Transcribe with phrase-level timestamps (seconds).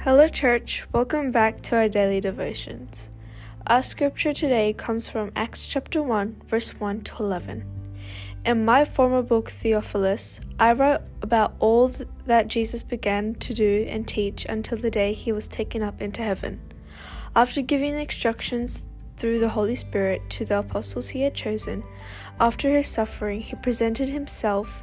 [0.00, 0.86] Hello, church.
[0.92, 3.10] Welcome back to our daily devotions.
[3.66, 7.64] Our scripture today comes from Acts chapter 1, verse 1 to 11.
[8.46, 11.90] In my former book, Theophilus, I wrote about all
[12.24, 16.22] that Jesus began to do and teach until the day he was taken up into
[16.22, 16.60] heaven.
[17.36, 18.84] After giving instructions
[19.18, 21.84] through the Holy Spirit to the apostles he had chosen,
[22.40, 24.82] after his suffering, he presented himself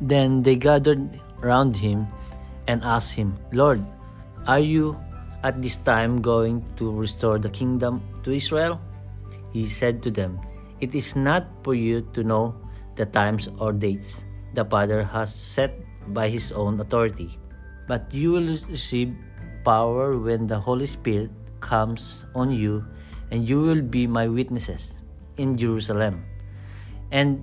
[0.00, 2.06] Then they gathered round him
[2.66, 3.82] and asked him, Lord,
[4.46, 4.96] are you
[5.42, 8.80] at this time going to restore the kingdom to Israel?
[9.52, 10.38] He said to them,
[10.80, 12.54] It is not for you to know
[12.94, 15.74] the times or dates the Father has set
[16.14, 17.38] by his own authority,
[17.86, 19.14] but you will receive
[19.64, 22.84] power when the Holy Spirit comes on you,
[23.30, 24.98] and you will be my witnesses
[25.36, 26.24] in Jerusalem
[27.10, 27.42] and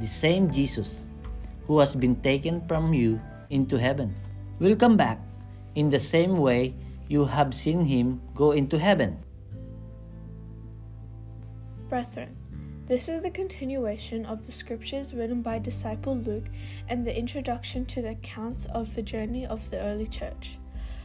[0.00, 1.06] The same Jesus
[1.66, 3.20] who has been taken from you
[3.50, 4.14] into heaven
[4.58, 5.20] will come back
[5.74, 6.74] in the same way
[7.08, 9.18] you have seen him go into heaven.
[11.88, 12.36] Brethren,
[12.86, 16.48] this is the continuation of the scriptures written by disciple Luke
[16.88, 20.58] and the introduction to the accounts of the journey of the early church.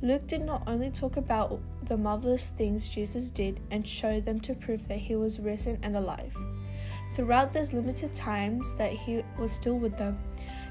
[0.00, 4.54] Luke did not only talk about the marvelous things Jesus did and show them to
[4.54, 6.36] prove that he was risen and alive.
[7.10, 10.18] Throughout those limited times that he was still with them,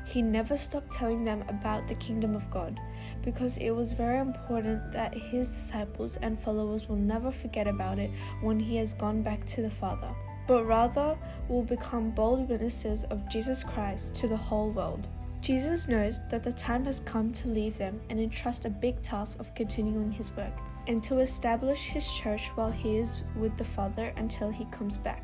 [0.05, 2.79] he never stopped telling them about the kingdom of God
[3.23, 8.11] because it was very important that his disciples and followers will never forget about it
[8.41, 10.13] when he has gone back to the Father,
[10.47, 11.17] but rather
[11.49, 15.07] will become bold witnesses of Jesus Christ to the whole world.
[15.41, 19.39] Jesus knows that the time has come to leave them and entrust a big task
[19.39, 20.53] of continuing his work
[20.87, 25.23] and to establish his church while he is with the Father until he comes back.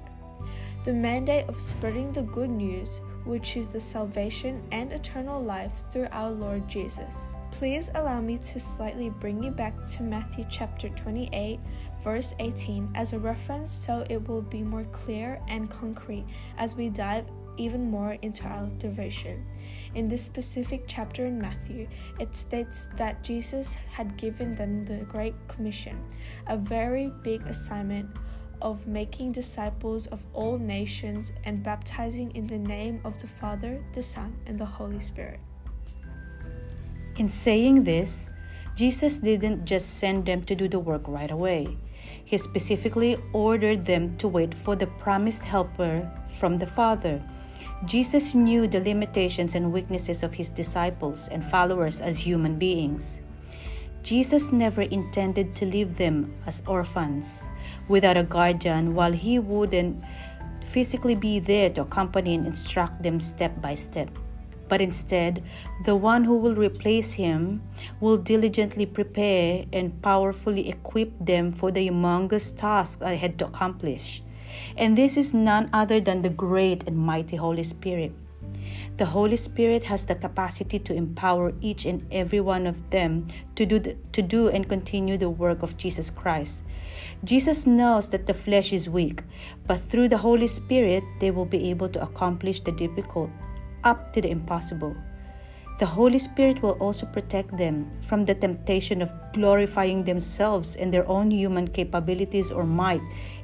[0.84, 6.08] The mandate of spreading the good news which is the salvation and eternal life through
[6.12, 7.36] our Lord Jesus.
[7.52, 11.59] Please allow me to slightly bring you back to Matthew chapter 28,
[12.03, 16.25] verse 18, as a reference so it will be more clear and concrete
[16.58, 17.25] as we dive
[17.58, 19.46] even more into our devotion.
[19.94, 21.88] In this specific chapter in Matthew,
[22.20, 26.03] it states that Jesus had given them the Great Commission,
[26.47, 28.09] a very big assignment
[28.61, 34.03] of making disciples of all nations and baptizing in the name of the Father, the
[34.03, 35.39] Son, and the Holy Spirit.
[37.17, 38.29] In saying this,
[38.75, 41.77] Jesus didn't just send them to do the work right away.
[42.23, 47.22] He specifically ordered them to wait for the promised helper from the Father.
[47.85, 53.22] Jesus knew the limitations and weaknesses of his disciples and followers as human beings.
[54.03, 57.47] Jesus never intended to leave them as orphans
[57.91, 60.02] without a guardian while he wouldn't
[60.63, 64.09] physically be there to accompany and instruct them step by step.
[64.69, 65.44] But instead,
[65.84, 67.62] the one who will replace him
[68.00, 74.23] will diligently prepare and powerfully equip them for the humongous task I had to accomplish.
[74.78, 78.13] And this is none other than the great and mighty Holy Spirit.
[78.98, 83.66] The Holy Spirit has the capacity to empower each and every one of them to
[83.66, 86.64] do, the, to do and continue the work of Jesus Christ.
[87.23, 89.23] Jesus knows that the flesh is weak,
[89.66, 93.29] but through the Holy Spirit, they will be able to accomplish the difficult
[93.84, 94.96] up to the impossible.
[95.79, 101.08] The Holy Spirit will also protect them from the temptation of glorifying themselves and their
[101.09, 103.02] own human capabilities or might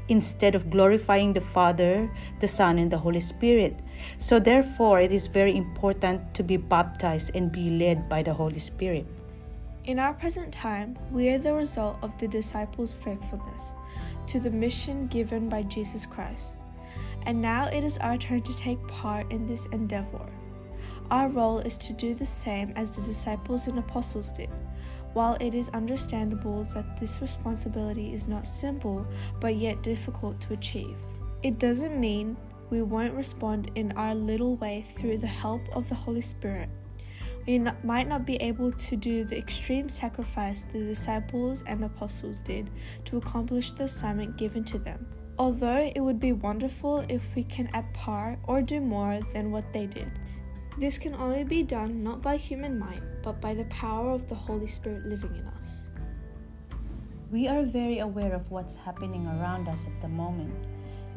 [0.09, 2.09] instead of glorifying the Father,
[2.39, 3.75] the Son, and the Holy Spirit.
[4.19, 8.59] So, therefore, it is very important to be baptized and be led by the Holy
[8.59, 9.05] Spirit.
[9.85, 13.73] In our present time, we are the result of the disciples' faithfulness
[14.27, 16.55] to the mission given by Jesus Christ.
[17.25, 20.25] And now it is our turn to take part in this endeavor.
[21.09, 24.49] Our role is to do the same as the disciples and apostles did.
[25.13, 29.05] While it is understandable that this responsibility is not simple
[29.39, 30.97] but yet difficult to achieve,
[31.43, 32.37] it doesn't mean
[32.69, 36.69] we won't respond in our little way through the help of the Holy Spirit.
[37.47, 42.69] We might not be able to do the extreme sacrifice the disciples and apostles did
[43.05, 45.07] to accomplish the assignment given to them.
[45.39, 49.71] Although it would be wonderful if we can at par or do more than what
[49.71, 50.11] they did.
[50.79, 54.35] This can only be done not by human might, but by the power of the
[54.35, 55.87] Holy Spirit living in us.
[57.31, 60.53] We are very aware of what's happening around us at the moment.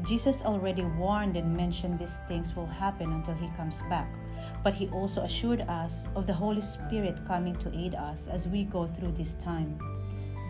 [0.03, 4.15] Jesus already warned and mentioned these things will happen until he comes back,
[4.65, 8.65] but he also assured us of the Holy Spirit coming to aid us as we
[8.65, 9.79] go through this time.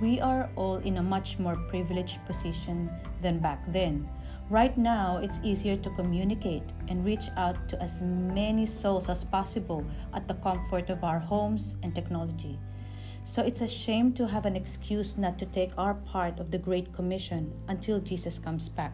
[0.01, 2.89] We are all in a much more privileged position
[3.23, 4.09] than back then.
[4.51, 9.87] Right now, it's easier to communicate and reach out to as many souls as possible
[10.13, 12.59] at the comfort of our homes and technology.
[13.23, 16.59] So it's a shame to have an excuse not to take our part of the
[16.59, 18.93] Great Commission until Jesus comes back.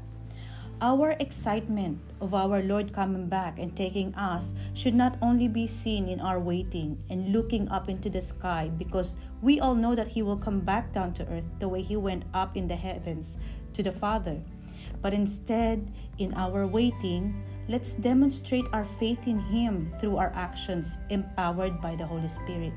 [0.82, 6.06] Our excitement of our Lord coming back and taking us should not only be seen
[6.06, 10.20] in our waiting and looking up into the sky because we all know that He
[10.20, 13.38] will come back down to earth the way He went up in the heavens
[13.72, 14.42] to the Father.
[15.02, 21.80] But instead, in our waiting, let's demonstrate our faith in Him through our actions empowered
[21.80, 22.72] by the Holy Spirit.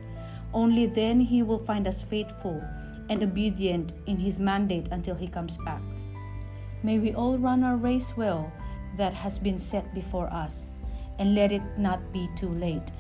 [0.54, 2.64] Only then He will find us faithful
[3.10, 5.82] and obedient in His mandate until He comes back.
[6.84, 8.52] May we all run our race well
[8.98, 10.68] that has been set before us,
[11.20, 12.92] and let it not be too late.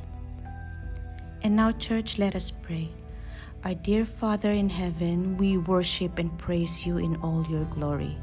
[1.41, 2.89] And now, church, let us pray.
[3.63, 8.17] Our dear Father in heaven, we worship and praise you in all your glory.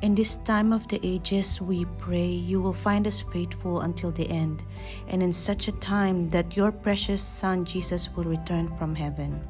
[0.00, 4.30] In this time of the ages, we pray you will find us faithful until the
[4.30, 4.62] end,
[5.08, 9.42] and in such a time that your precious Son Jesus will return from heaven.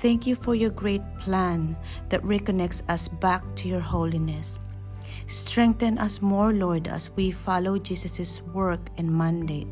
[0.00, 1.76] Thank you for your great plan
[2.08, 4.58] that reconnects us back to your holiness.
[5.28, 9.68] Strengthen us more, Lord, as we follow Jesus' work and mandate.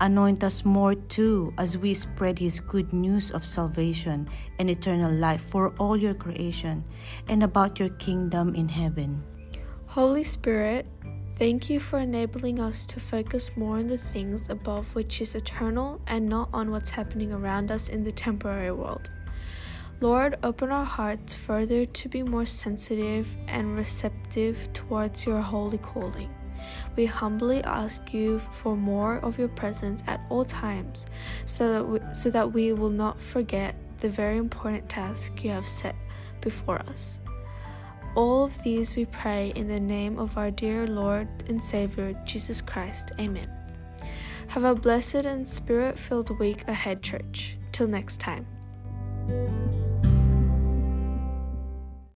[0.00, 4.28] Anoint us more too as we spread His good news of salvation
[4.58, 6.84] and eternal life for all your creation
[7.28, 9.22] and about your kingdom in heaven.
[9.86, 10.86] Holy Spirit,
[11.36, 16.00] thank you for enabling us to focus more on the things above which is eternal
[16.06, 19.10] and not on what's happening around us in the temporary world.
[20.00, 26.28] Lord, open our hearts further to be more sensitive and receptive towards your holy calling.
[26.96, 31.06] We humbly ask you for more of your presence at all times
[31.46, 35.66] so that we, so that we will not forget the very important task you have
[35.66, 35.96] set
[36.40, 37.20] before us.
[38.14, 42.60] All of these we pray in the name of our dear Lord and Savior, Jesus
[42.60, 43.12] Christ.
[43.18, 43.50] Amen.
[44.48, 47.56] Have a blessed and spirit filled week ahead, church.
[47.72, 48.46] Till next time.